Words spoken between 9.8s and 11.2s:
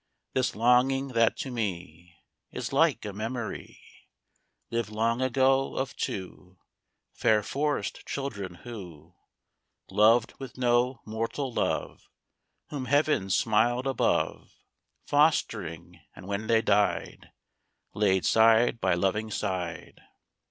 Loved with no